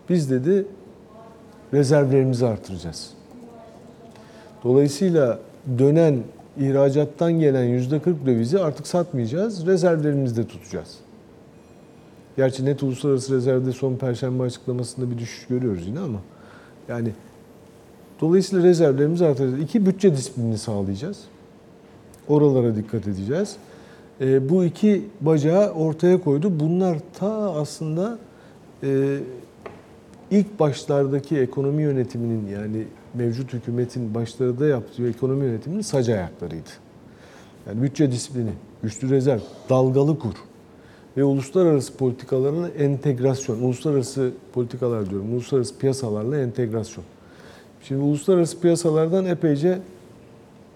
[0.09, 0.65] Biz dedi
[1.73, 3.09] rezervlerimizi artıracağız.
[4.63, 5.39] Dolayısıyla
[5.77, 6.23] dönen
[6.59, 10.97] ihracattan gelen %40 dövizi artık satmayacağız, rezervlerimizde tutacağız.
[12.37, 16.19] Gerçi net uluslararası rezervde son perşembe açıklamasında bir düşüş görüyoruz yine ama
[16.87, 17.11] yani
[18.21, 19.63] dolayısıyla rezervlerimizi artıracağız.
[19.63, 21.19] İki bütçe disiplini sağlayacağız.
[22.27, 23.55] Oralara dikkat edeceğiz.
[24.21, 26.59] E, bu iki bacağı ortaya koydu.
[26.59, 28.17] Bunlar ta aslında
[28.83, 29.19] e,
[30.31, 36.69] ilk başlardaki ekonomi yönetiminin yani mevcut hükümetin başlarında yaptığı ekonomi yönetiminin sac ayaklarıydı.
[37.67, 38.51] Yani bütçe disiplini,
[38.83, 40.33] güçlü rezerv, dalgalı kur
[41.17, 43.61] ve uluslararası politikalarla entegrasyon.
[43.61, 47.05] Uluslararası politikalar diyorum, uluslararası piyasalarla entegrasyon.
[47.83, 49.79] Şimdi uluslararası piyasalardan epeyce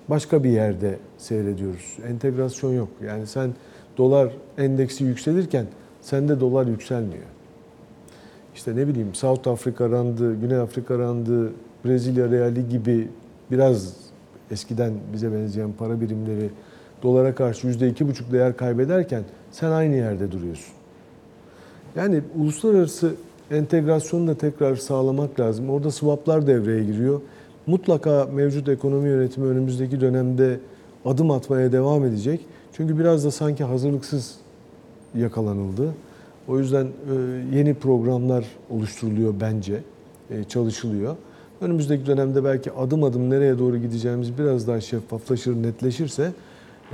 [0.07, 1.97] başka bir yerde seyrediyoruz.
[2.07, 2.89] Entegrasyon yok.
[3.05, 3.53] Yani sen
[3.97, 5.65] dolar endeksi yükselirken
[6.01, 7.23] sende dolar yükselmiyor.
[8.55, 11.51] İşte ne bileyim South Afrika randı, Güney Afrika randı,
[11.85, 13.07] Brezilya reali gibi
[13.51, 13.93] biraz
[14.51, 16.49] eskiden bize benzeyen para birimleri
[17.03, 20.73] dolara karşı yüzde iki buçuk değer kaybederken sen aynı yerde duruyorsun.
[21.95, 23.13] Yani uluslararası
[23.51, 25.69] entegrasyonu da tekrar sağlamak lazım.
[25.69, 27.21] Orada swaplar devreye giriyor.
[27.67, 30.59] Mutlaka mevcut ekonomi yönetimi önümüzdeki dönemde
[31.05, 32.45] adım atmaya devam edecek.
[32.73, 34.35] Çünkü biraz da sanki hazırlıksız
[35.15, 35.93] yakalanıldı.
[36.47, 39.79] O yüzden e, yeni programlar oluşturuluyor bence,
[40.29, 41.15] e, çalışılıyor.
[41.61, 46.31] Önümüzdeki dönemde belki adım adım nereye doğru gideceğimiz biraz daha şeffaflaşır, netleşirse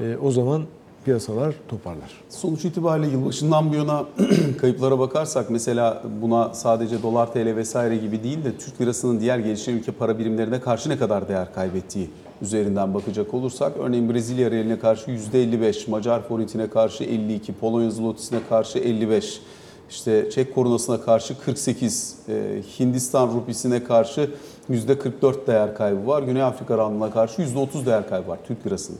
[0.01, 0.63] e, o zaman
[1.05, 2.21] piyasalar toparlar.
[2.29, 4.05] Sonuç itibariyle yılbaşından bu yana
[4.61, 9.73] kayıplara bakarsak mesela buna sadece dolar TL vesaire gibi değil de Türk lirasının diğer gelişen
[9.73, 12.09] ülke para birimlerine karşı ne kadar değer kaybettiği
[12.41, 18.79] üzerinden bakacak olursak örneğin Brezilya realine karşı %55, Macar forintine karşı 52, Polonya zlotisine karşı
[18.79, 19.41] 55,
[19.89, 24.29] işte Çek korunasına karşı 48, e, Hindistan rupisine karşı
[24.69, 26.23] %44 değer kaybı var.
[26.23, 28.99] Güney Afrika randına karşı %30 değer kaybı var Türk lirasının.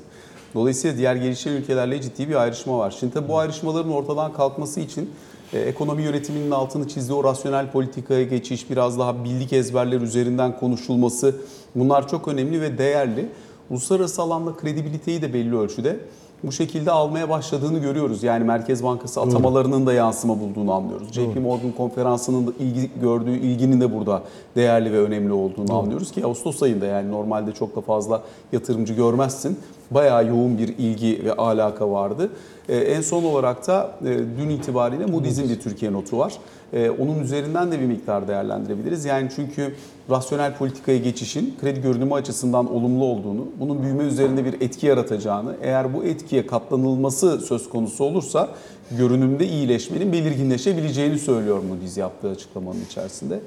[0.54, 2.95] Dolayısıyla diğer gelişen ülkelerle ciddi bir ayrışma var.
[3.00, 5.12] Şimdi tabii bu ayrışmaların ortadan kalkması için
[5.54, 11.36] e, ekonomi yönetiminin altını çizdiği o rasyonel politikaya geçiş, biraz daha bildik ezberler üzerinden konuşulması
[11.76, 13.30] bunlar çok önemli ve değerli.
[13.69, 16.00] Uluslararası alanda kredibiliteyi de belli ölçüde
[16.43, 18.23] bu şekilde almaya başladığını görüyoruz.
[18.23, 21.08] Yani Merkez Bankası atamalarının da yansıma bulduğunu anlıyoruz.
[21.13, 24.23] JP Morgan konferansının da ilgi gördüğü ilginin de burada
[24.56, 29.60] değerli ve önemli olduğunu anlıyoruz ki Ağustos ayında yani normalde çok da fazla yatırımcı görmezsin.
[29.91, 32.30] Bayağı yoğun bir ilgi ve alaka vardı.
[32.69, 34.06] Ee, en son olarak da e,
[34.39, 36.34] dün itibariyle Moody's'in bir Türkiye notu var.
[36.73, 39.06] Ee, onun üzerinden de bir miktar değerlendirebiliriz.
[39.06, 39.75] Yani çünkü
[40.10, 45.93] rasyonel politikaya geçişin kredi görünümü açısından olumlu olduğunu, bunun büyüme üzerinde bir etki yaratacağını, eğer
[45.93, 48.49] bu etkiye katlanılması söz konusu olursa
[48.91, 53.39] görünümde iyileşmenin belirginleşebileceğini söylüyor Moody's yaptığı açıklamanın içerisinde.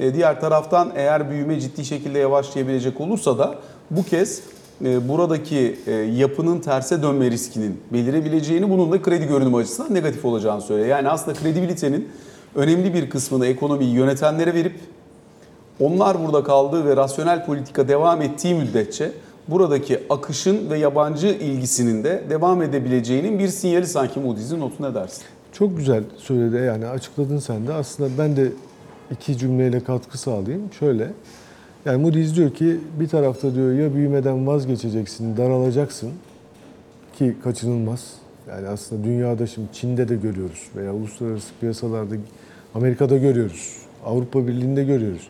[0.00, 3.54] Ee, Diğer taraftan eğer büyüme ciddi şekilde yavaşlayabilecek olursa da
[3.90, 4.42] bu kez
[4.80, 10.88] buradaki e, yapının terse dönme riskinin belirebileceğini, bunun da kredi görünümü açısından negatif olacağını söylüyor.
[10.88, 12.08] Yani aslında kredibilitenin
[12.54, 14.74] önemli bir kısmını ekonomiyi yönetenlere verip
[15.80, 19.12] onlar burada kaldığı ve rasyonel politika devam ettiği müddetçe
[19.48, 25.22] buradaki akışın ve yabancı ilgisinin de devam edebileceğinin bir sinyali sanki Moody's'in notu ne dersin?
[25.52, 27.72] Çok güzel söyledi yani açıkladın sen de.
[27.72, 28.52] Aslında ben de
[29.10, 30.72] iki cümleyle katkı sağlayayım.
[30.78, 31.12] Şöyle,
[31.88, 36.10] yani Moody's diyor ki bir tarafta diyor ya büyümeden vazgeçeceksin, daralacaksın
[37.18, 38.14] ki kaçınılmaz.
[38.48, 42.14] Yani aslında dünyada şimdi Çin'de de görüyoruz veya uluslararası piyasalarda
[42.74, 45.28] Amerika'da görüyoruz, Avrupa Birliği'nde görüyoruz.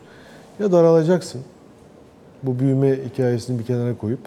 [0.59, 1.41] Ya daralacaksın,
[2.43, 4.19] bu büyüme hikayesini bir kenara koyup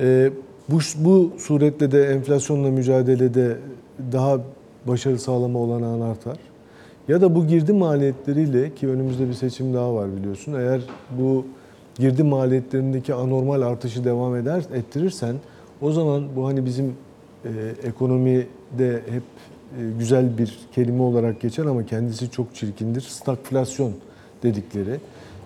[0.00, 0.30] e,
[0.68, 3.56] bu, bu suretle de enflasyonla mücadelede
[4.12, 4.38] daha
[4.86, 6.36] başarı sağlama olanağın artar.
[7.08, 10.54] Ya da bu girdi maliyetleriyle ki önümüzde bir seçim daha var biliyorsun.
[10.54, 10.80] Eğer
[11.18, 11.46] bu
[11.98, 15.36] girdi maliyetlerindeki anormal artışı devam eder ettirirsen
[15.80, 16.94] o zaman bu hani bizim
[17.44, 17.50] e,
[17.88, 19.22] ekonomide hep
[19.78, 23.00] e, güzel bir kelime olarak geçer ama kendisi çok çirkindir.
[23.00, 23.92] Stagflasyon
[24.42, 25.00] dedikleri.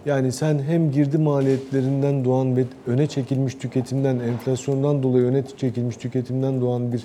[0.06, 6.60] Yani sen hem girdi maliyetlerinden doğan ve öne çekilmiş tüketimden, enflasyondan dolayı öne çekilmiş tüketimden
[6.60, 7.04] doğan bir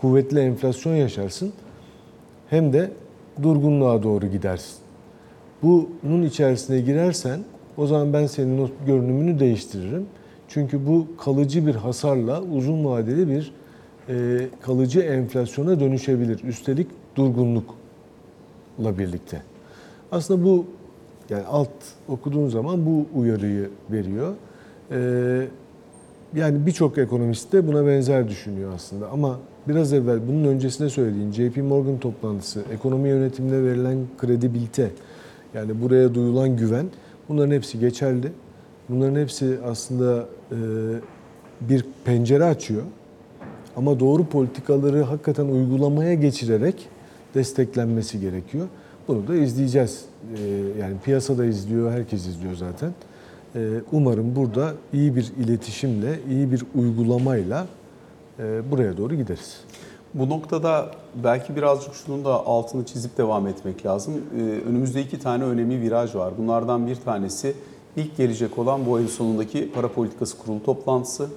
[0.00, 1.52] kuvvetli enflasyon yaşarsın
[2.50, 2.90] hem de
[3.42, 4.76] durgunluğa doğru gidersin.
[5.62, 7.40] Bunun içerisine girersen
[7.76, 10.06] o zaman ben senin görünümünü değiştiririm.
[10.48, 13.52] Çünkü bu kalıcı bir hasarla uzun vadeli bir
[14.08, 16.44] e, kalıcı enflasyona dönüşebilir.
[16.44, 17.74] Üstelik durgunlukla
[18.98, 19.42] birlikte.
[20.12, 20.66] Aslında bu
[21.30, 21.70] yani alt
[22.08, 24.34] okuduğun zaman bu uyarıyı veriyor.
[24.90, 25.46] Ee,
[26.36, 29.10] yani birçok ekonomist de buna benzer düşünüyor aslında.
[29.10, 29.38] Ama
[29.68, 34.90] biraz evvel bunun öncesinde söylediğin JP Morgan toplantısı, ekonomi yönetimine verilen kredibilite,
[35.54, 36.86] yani buraya duyulan güven
[37.28, 38.32] bunların hepsi geçerli.
[38.88, 40.56] Bunların hepsi aslında e,
[41.60, 42.82] bir pencere açıyor.
[43.76, 46.88] Ama doğru politikaları hakikaten uygulamaya geçirerek
[47.34, 48.66] desteklenmesi gerekiyor.
[49.08, 50.04] Bunu da izleyeceğiz.
[50.36, 52.92] Ee, Yani piyasada izliyor, herkes izliyor zaten.
[53.58, 53.60] Ee,
[53.92, 57.66] Umarım burada iyi bir iletişimle, iyi bir uygulamayla
[58.38, 59.60] e, buraya doğru gideriz.
[60.14, 64.14] Bu noktada belki birazcık şunun da altını çizip devam etmek lazım.
[64.36, 66.32] Ee, Önümüzde iki tane önemli viraj var.
[66.38, 67.54] Bunlardan bir tanesi
[67.96, 71.28] ilk gelecek olan bu ayın sonundaki para politikası kurulu toplantısı.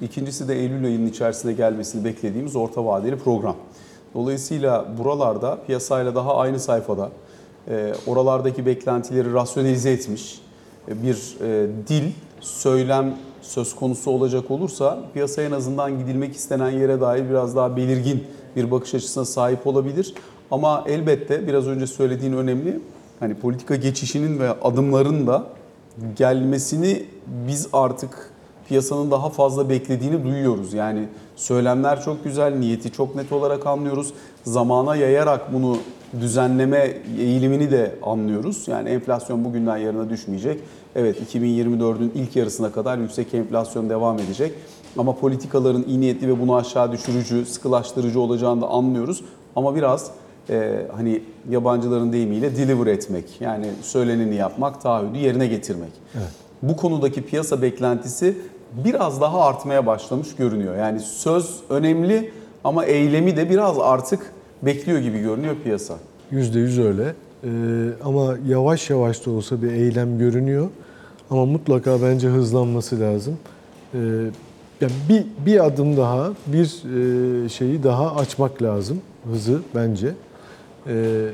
[0.00, 3.56] İkincisi de Eylül ayının içerisinde gelmesini beklediğimiz orta vadeli program.
[4.14, 7.10] Dolayısıyla buralarda piyasayla daha aynı sayfada
[7.68, 10.45] e, oralardaki beklentileri rasyonelize etmiş
[10.88, 17.30] bir e, dil, söylem söz konusu olacak olursa piyasa en azından gidilmek istenen yere dair
[17.30, 18.24] biraz daha belirgin
[18.56, 20.14] bir bakış açısına sahip olabilir.
[20.50, 22.80] Ama elbette biraz önce söylediğin önemli.
[23.20, 25.46] Hani politika geçişinin ve adımların da
[26.16, 28.30] gelmesini biz artık
[28.68, 30.74] piyasanın daha fazla beklediğini duyuyoruz.
[30.74, 34.12] Yani söylemler çok güzel, niyeti çok net olarak anlıyoruz.
[34.44, 35.78] Zamana yayarak bunu
[36.20, 38.68] düzenleme eğilimini de anlıyoruz.
[38.68, 40.60] Yani enflasyon bugünden yarına düşmeyecek.
[40.96, 44.52] Evet 2024'ün ilk yarısına kadar yüksek enflasyon devam edecek.
[44.98, 49.24] Ama politikaların iyi niyetli ve bunu aşağı düşürücü, sıkılaştırıcı olacağını da anlıyoruz.
[49.56, 50.10] Ama biraz
[50.50, 53.40] e, hani yabancıların deyimiyle deliver etmek.
[53.40, 55.92] Yani söyleneni yapmak, taahhüdü yerine getirmek.
[56.14, 56.28] Evet.
[56.62, 58.38] Bu konudaki piyasa beklentisi
[58.84, 60.76] biraz daha artmaya başlamış görünüyor.
[60.76, 62.32] Yani söz önemli
[62.64, 65.98] ama eylemi de biraz artık bekliyor gibi görünüyor piyasa.
[66.30, 67.14] Yüzde yüz öyle.
[67.44, 67.48] Ee,
[68.04, 70.68] ama yavaş yavaş da olsa bir eylem görünüyor.
[71.30, 73.38] Ama mutlaka bence hızlanması lazım.
[73.94, 73.98] Ee,
[74.80, 76.64] yani bir, bir adım daha, bir
[77.44, 79.00] e, şeyi daha açmak lazım
[79.32, 80.14] hızı bence.
[80.86, 81.28] Ee,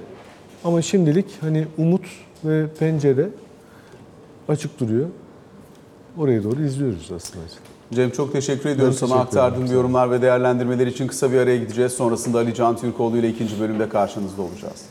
[0.65, 2.05] ama şimdilik hani umut
[2.45, 3.29] ve pencere
[4.49, 5.09] açık duruyor.
[6.19, 7.45] Oraya doğru izliyoruz aslında.
[7.95, 11.57] Cem çok teşekkür ediyorum Ben sana teşekkür aktardığın yorumlar ve değerlendirmeler için kısa bir araya
[11.57, 11.93] gideceğiz.
[11.93, 14.83] Sonrasında Ali Can Türkoğlu ile ikinci bölümde karşınızda olacağız.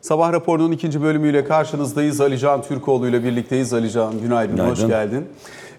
[0.00, 2.20] Sabah raporunun ikinci bölümüyle karşınızdayız.
[2.20, 3.72] Ali Can Türkoğlu ile birlikteyiz.
[3.72, 4.88] Ali Can günaydın, hoş Günaydın.
[4.88, 5.28] geldin.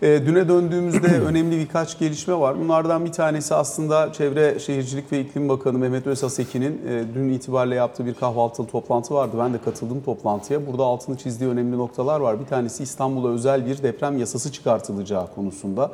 [0.02, 2.60] E, düne döndüğümüzde önemli birkaç gelişme var.
[2.60, 8.06] Bunlardan bir tanesi aslında Çevre Şehircilik ve İklim Bakanı Mehmet Özhaseki'nin e, dün itibariyle yaptığı
[8.06, 9.36] bir kahvaltılı toplantı vardı.
[9.40, 10.68] Ben de katıldım toplantıya.
[10.68, 12.40] Burada altını çizdiği önemli noktalar var.
[12.40, 15.92] Bir tanesi İstanbul'a özel bir deprem yasası çıkartılacağı konusunda.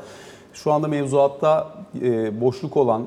[0.53, 1.67] Şu anda mevzuatta
[2.01, 3.05] e, boşluk olan,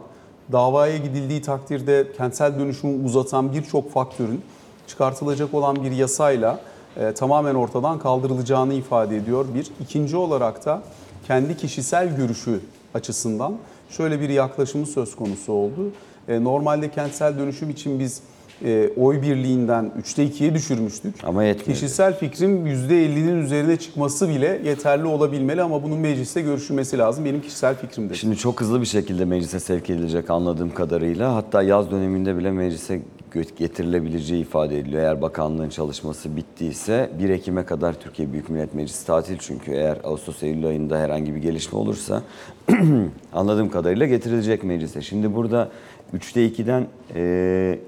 [0.52, 4.42] davaya gidildiği takdirde kentsel dönüşümü uzatan birçok faktörün
[4.86, 6.60] çıkartılacak olan bir yasayla
[6.96, 9.46] e, tamamen ortadan kaldırılacağını ifade ediyor.
[9.54, 9.70] Bir.
[9.80, 10.82] İkinci olarak da
[11.26, 12.60] kendi kişisel görüşü
[12.94, 13.56] açısından
[13.90, 15.92] şöyle bir yaklaşımı söz konusu oldu.
[16.28, 18.22] E, normalde kentsel dönüşüm için biz
[18.64, 21.14] e, oy birliğinden 3'te 2'ye düşürmüştük.
[21.24, 21.72] Ama yetmedi.
[21.72, 27.24] Kişisel fikrim %50'nin üzerine çıkması bile yeterli olabilmeli ama bunun mecliste görüşülmesi lazım.
[27.24, 28.14] Benim kişisel fikrimdir.
[28.14, 31.34] Şimdi çok hızlı bir şekilde meclise sevk edilecek anladığım kadarıyla.
[31.34, 33.00] Hatta yaz döneminde bile meclise
[33.32, 35.02] getirilebileceği ifade ediliyor.
[35.02, 39.72] Eğer bakanlığın çalışması bittiyse 1 Ekim'e kadar Türkiye Büyük Millet Meclisi tatil çünkü.
[39.72, 42.22] Eğer Ağustos-Eylül ayında herhangi bir gelişme olursa
[43.32, 45.02] anladığım kadarıyla getirilecek meclise.
[45.02, 45.68] Şimdi burada
[46.14, 47.78] 3'te 2'den e,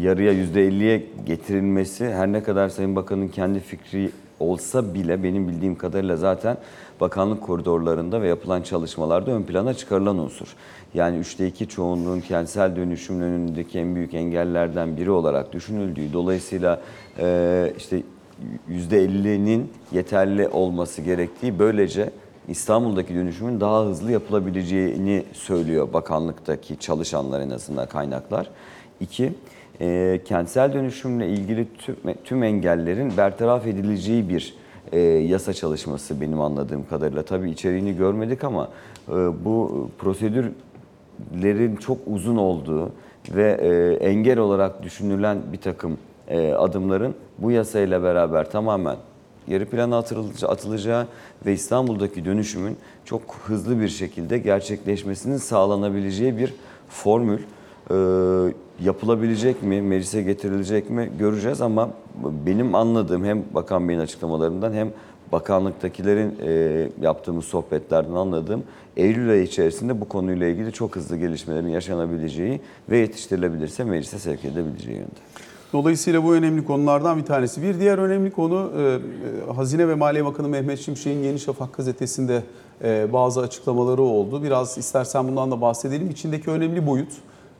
[0.00, 6.16] yarıya %50'ye getirilmesi her ne kadar Sayın Bakan'ın kendi fikri olsa bile benim bildiğim kadarıyla
[6.16, 6.56] zaten
[7.00, 10.56] bakanlık koridorlarında ve yapılan çalışmalarda ön plana çıkarılan unsur.
[10.94, 16.80] Yani 3'te 2 çoğunluğun kentsel dönüşümün önündeki en büyük engellerden biri olarak düşünüldüğü dolayısıyla
[17.18, 18.02] e, işte
[18.70, 22.10] %50'nin yeterli olması gerektiği böylece
[22.48, 28.50] İstanbul'daki dönüşümün daha hızlı yapılabileceğini söylüyor bakanlıktaki çalışanlar en azından kaynaklar.
[29.00, 29.32] İki,
[29.80, 34.54] e, kentsel dönüşümle ilgili tüm, tüm engellerin bertaraf edileceği bir
[34.92, 37.22] e, yasa çalışması benim anladığım kadarıyla.
[37.22, 38.68] Tabii içeriğini görmedik ama
[39.08, 39.12] e,
[39.44, 40.52] bu prosedür
[41.32, 42.92] süreçlerin çok uzun olduğu
[43.30, 48.96] ve e, engel olarak düşünülen bir takım e, adımların bu yasayla beraber tamamen
[49.48, 49.98] geri plana
[50.48, 51.06] atılacağı
[51.46, 56.54] ve İstanbul'daki dönüşümün çok hızlı bir şekilde gerçekleşmesinin sağlanabileceği bir
[56.88, 57.38] formül
[57.90, 57.94] e,
[58.84, 61.90] yapılabilecek mi, meclise getirilecek mi göreceğiz ama
[62.46, 64.88] benim anladığım hem Bakan Bey'in açıklamalarından hem
[65.32, 68.62] bakanlıktakilerin e, yaptığımız sohbetlerden anladığım
[68.96, 74.96] Eylül ayı içerisinde bu konuyla ilgili çok hızlı gelişmelerin yaşanabileceği ve yetiştirilebilirse meclise sevk edilebileceği
[74.96, 75.20] yönde.
[75.72, 77.62] Dolayısıyla bu önemli konulardan bir tanesi.
[77.62, 82.42] Bir diğer önemli konu e, e, Hazine ve Maliye Bakanı Mehmet Şimşek'in Yeni Şafak gazetesinde
[82.84, 84.42] e, bazı açıklamaları oldu.
[84.42, 86.10] Biraz istersen bundan da bahsedelim.
[86.10, 87.12] İçindeki önemli boyut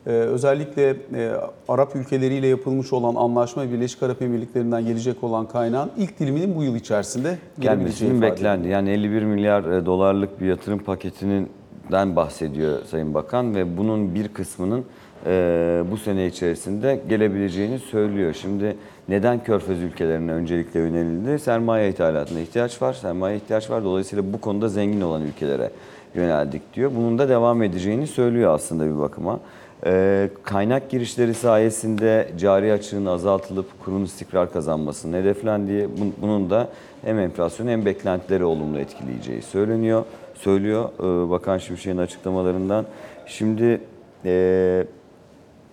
[0.07, 1.33] e, özellikle e,
[1.69, 6.77] Arap ülkeleriyle yapılmış olan anlaşma Birleşik Arap Emirlikleri'nden gelecek olan kaynağın ilk diliminin bu yıl
[6.77, 8.69] içerisinde Gelmesinin beklendi.
[8.69, 14.85] Yani 51 milyar e, dolarlık bir yatırım paketinden bahsediyor Sayın Bakan ve bunun bir kısmının
[15.27, 18.35] e, bu sene içerisinde gelebileceğini söylüyor.
[18.35, 18.77] Şimdi
[19.09, 21.39] neden Körfez ülkelerine öncelikle yönelildi?
[21.39, 23.85] Sermaye ithalatına ihtiyaç var, sermaye ihtiyaç var.
[23.85, 25.71] Dolayısıyla bu konuda zengin olan ülkelere
[26.15, 26.91] yöneldik diyor.
[26.97, 29.41] Bunun da devam edeceğini söylüyor aslında bir bakıma.
[29.87, 36.69] E, kaynak girişleri sayesinde cari açığın azaltılıp kurun istikrar kazanmasının hedeflendiği, bun- bunun da
[37.03, 40.05] hem enflasyonu hem beklentileri olumlu etkileyeceği söyleniyor.
[40.35, 42.87] Söylüyor e, Bakan Şimşek'in açıklamalarından.
[43.27, 43.81] Şimdi
[44.25, 44.85] e,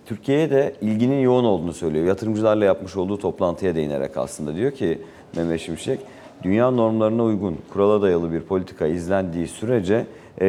[0.06, 2.06] Türkiye'ye de ilginin yoğun olduğunu söylüyor.
[2.06, 4.98] Yatırımcılarla yapmış olduğu toplantıya değinerek aslında diyor ki
[5.36, 6.00] Mehmet Şimşek,
[6.42, 10.06] dünya normlarına uygun, kurala dayalı bir politika izlendiği sürece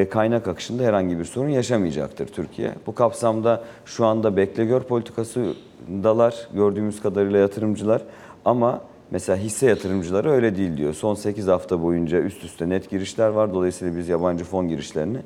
[0.09, 2.71] kaynak akışında herhangi bir sorun yaşamayacaktır Türkiye.
[2.87, 8.01] Bu kapsamda şu anda bekle gör politikasındalar gördüğümüz kadarıyla yatırımcılar
[8.45, 10.93] ama Mesela hisse yatırımcıları öyle değil diyor.
[10.93, 13.53] Son 8 hafta boyunca üst üste net girişler var.
[13.53, 15.17] Dolayısıyla biz yabancı fon girişlerini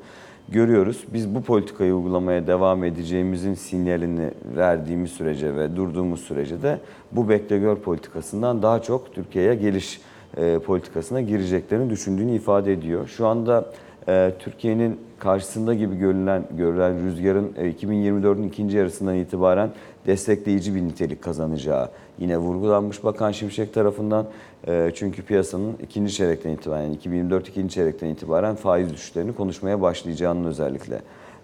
[0.48, 1.04] görüyoruz.
[1.12, 6.78] Biz bu politikayı uygulamaya devam edeceğimizin sinyalini verdiğimiz sürece ve durduğumuz sürece de
[7.12, 10.00] bu bekle gör politikasından daha çok Türkiye'ye geliş
[10.36, 13.08] e, politikasına gireceklerini düşündüğünü ifade ediyor.
[13.08, 13.72] Şu anda
[14.08, 19.70] e, Türkiye'nin karşısında gibi görülen, görülen rüzgarın e, 2024'ün ikinci yarısından itibaren
[20.06, 24.26] destekleyici bir nitelik kazanacağı yine vurgulanmış Bakan Şimşek tarafından.
[24.68, 30.44] E, çünkü piyasanın ikinci çeyrekten itibaren, yani 2024 ikinci çeyrekten itibaren faiz düşüşlerini konuşmaya başlayacağının
[30.44, 31.00] özellikle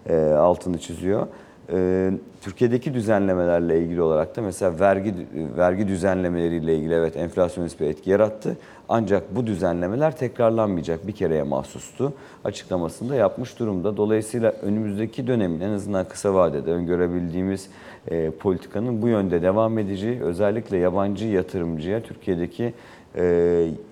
[0.09, 1.27] e, altını çiziyor.
[1.71, 5.13] E, Türkiye'deki düzenlemelerle ilgili olarak da mesela vergi
[5.57, 8.57] vergi düzenlemeleriyle ilgili evet enflasyonist bir etki yarattı.
[8.89, 12.13] Ancak bu düzenlemeler tekrarlanmayacak bir kereye mahsustu.
[12.43, 13.97] Açıklamasında yapmış durumda.
[13.97, 17.69] Dolayısıyla önümüzdeki dönemin en azından kısa vadede öngörebildiğimiz
[18.07, 22.73] e, politikanın bu yönde devam edeceği özellikle yabancı yatırımcıya Türkiye'deki
[23.15, 23.23] e,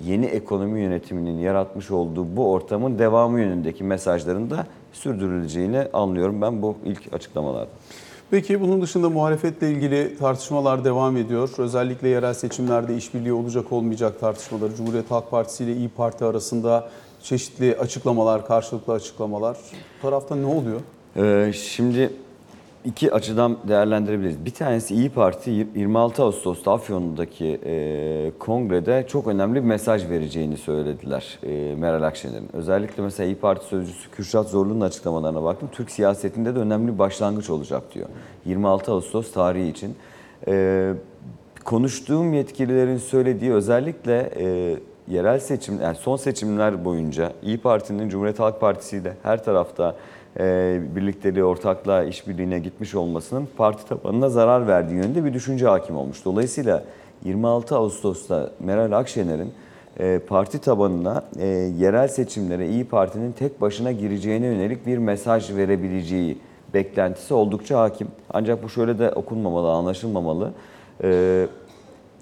[0.05, 6.75] yeni ekonomi yönetiminin yaratmış olduğu bu ortamın devamı yönündeki mesajların da sürdürüleceğini anlıyorum ben bu
[6.85, 7.69] ilk açıklamalarda.
[8.31, 11.49] Peki bunun dışında muhalefetle ilgili tartışmalar devam ediyor.
[11.57, 16.89] Özellikle yerel seçimlerde işbirliği olacak olmayacak tartışmaları Cumhuriyet Halk Partisi ile İyi Parti arasında
[17.23, 19.57] çeşitli açıklamalar, karşılıklı açıklamalar.
[19.97, 20.79] Bu tarafta ne oluyor?
[21.15, 22.13] Ee, şimdi
[22.85, 24.45] iki açıdan değerlendirebiliriz.
[24.45, 31.39] Bir tanesi İyi Parti 26 Ağustos'ta Afyon'daki e, kongrede çok önemli bir mesaj vereceğini söylediler
[31.43, 32.49] e, Meral Akşener'in.
[32.53, 35.69] Özellikle mesela İyi Parti sözcüsü Kürşat Zorlu'nun açıklamalarına baktım.
[35.71, 38.07] Türk siyasetinde de önemli bir başlangıç olacak diyor.
[38.45, 39.95] 26 Ağustos tarihi için.
[40.47, 40.93] E,
[41.63, 44.75] konuştuğum yetkililerin söylediği özellikle e,
[45.07, 49.95] yerel seçim, yani son seçimler boyunca İyi Parti'nin Cumhuriyet Halk Partisi ile her tarafta
[50.95, 56.25] birlikteliği, ortaklığa, işbirliğine gitmiş olmasının parti tabanına zarar verdiği yönünde bir düşünce hakim olmuş.
[56.25, 56.83] Dolayısıyla
[57.25, 59.53] 26 Ağustos'ta Meral Akşener'in
[59.99, 61.47] e, parti tabanına e,
[61.77, 66.37] yerel seçimlere İyi Parti'nin tek başına gireceğine yönelik bir mesaj verebileceği
[66.73, 68.07] beklentisi oldukça hakim.
[68.29, 70.51] Ancak bu şöyle de okunmamalı, anlaşılmamalı.
[71.03, 71.47] E,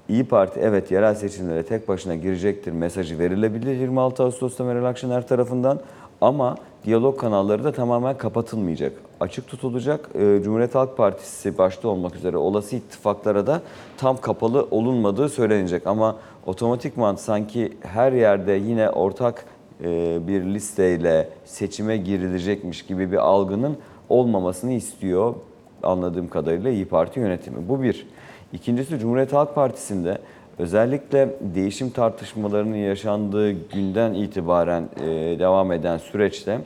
[0.09, 5.79] İyi Parti evet yerel seçimlere tek başına girecektir mesajı verilebilir 26 Ağustos'ta Meral Akşener tarafından
[6.21, 8.93] ama diyalog kanalları da tamamen kapatılmayacak.
[9.19, 10.09] Açık tutulacak.
[10.15, 13.61] Ee, Cumhuriyet Halk Partisi başta olmak üzere olası ittifaklara da
[13.97, 15.87] tam kapalı olunmadığı söylenecek.
[15.87, 16.15] Ama
[16.45, 19.45] otomatikman sanki her yerde yine ortak
[19.83, 23.77] e, bir listeyle seçime girilecekmiş gibi bir algının
[24.09, 25.35] olmamasını istiyor
[25.83, 27.69] anladığım kadarıyla İyi Parti yönetimi.
[27.69, 28.07] Bu bir.
[28.53, 30.17] İkincisi Cumhuriyet Halk Partisi'nde
[30.59, 35.05] özellikle değişim tartışmalarının yaşandığı günden itibaren e,
[35.39, 36.59] devam eden süreçte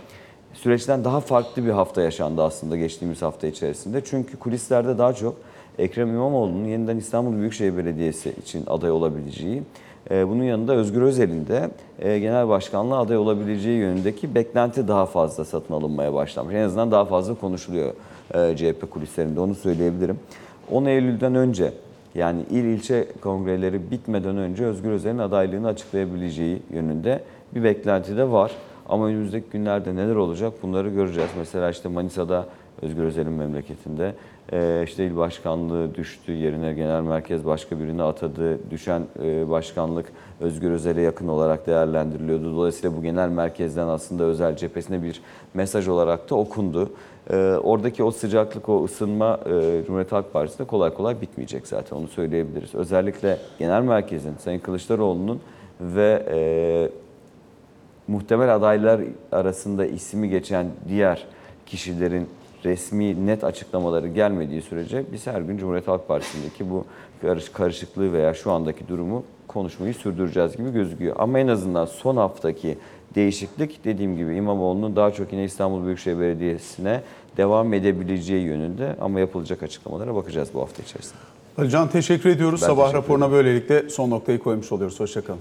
[0.53, 4.01] süreçten daha farklı bir hafta yaşandı aslında geçtiğimiz hafta içerisinde.
[4.05, 5.35] Çünkü kulislerde daha çok
[5.79, 9.63] Ekrem İmamoğlu'nun yeniden İstanbul Büyükşehir Belediyesi için aday olabileceği,
[10.11, 11.69] e, bunun yanında Özgür Özel'in de
[11.99, 16.55] e, genel başkanlığa aday olabileceği yönündeki beklenti daha fazla satın alınmaya başlamış.
[16.55, 17.93] En azından daha fazla konuşuluyor
[18.33, 20.19] e, CHP kulislerinde onu söyleyebilirim.
[20.71, 21.73] 10 Eylül'den önce
[22.15, 27.23] yani il ilçe kongreleri bitmeden önce Özgür Özel'in adaylığını açıklayabileceği yönünde
[27.55, 28.51] bir beklenti de var.
[28.89, 31.29] Ama önümüzdeki günlerde neler olacak bunları göreceğiz.
[31.37, 32.45] Mesela işte Manisa'da
[32.81, 34.13] Özgür Özel'in memleketinde
[34.51, 38.71] e, işte il başkanlığı düştü, yerine genel merkez başka birini atadı.
[38.71, 40.05] Düşen e, başkanlık
[40.39, 42.55] Özgür Özel'e yakın olarak değerlendiriliyordu.
[42.55, 45.21] Dolayısıyla bu genel merkezden aslında Özel cephesine bir
[45.53, 46.89] mesaj olarak da okundu.
[47.29, 52.07] E, Oradaki o sıcaklık, o ısınma e, Cumhuriyet Halk Partisi'nde kolay kolay bitmeyecek zaten onu
[52.07, 52.75] söyleyebiliriz.
[52.75, 55.39] Özellikle genel merkezin Sayın Kılıçdaroğlu'nun
[55.81, 56.39] ve e,
[58.07, 59.01] muhtemel adaylar
[59.31, 61.25] arasında ismi geçen diğer
[61.65, 62.27] kişilerin
[62.65, 66.85] resmi net açıklamaları gelmediği sürece biz her gün Cumhuriyet Halk Partisi'ndeki bu
[67.21, 71.15] karış- karışıklığı veya şu andaki durumu konuşmayı sürdüreceğiz gibi gözüküyor.
[71.19, 72.77] Ama en azından son haftaki
[73.15, 77.01] değişiklik dediğim gibi İmamoğlu'nun daha çok yine İstanbul Büyükşehir Belediyesi'ne
[77.37, 81.69] devam edebileceği yönünde ama yapılacak açıklamalara bakacağız bu hafta içerisinde.
[81.71, 82.61] Can teşekkür ediyoruz.
[82.61, 84.99] Ben Sabah teşekkür raporuna böylelikle son noktayı koymuş oluyoruz.
[84.99, 85.39] Hoşçakalın.